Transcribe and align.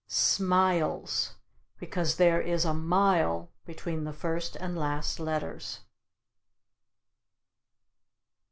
Smiles; 0.07 1.35
because 1.79 2.15
there 2.15 2.41
is 2.41 2.65
a 2.65 2.73
mile 2.73 3.51
between 3.67 4.03
the 4.03 4.11
first 4.13 4.55
and 4.55 4.75
last 4.75 5.19
letters. 5.19 5.81